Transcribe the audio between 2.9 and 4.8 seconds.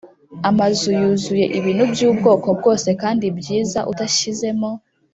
kandi byiza utashyizemo